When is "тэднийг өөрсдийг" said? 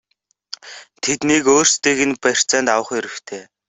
1.03-1.99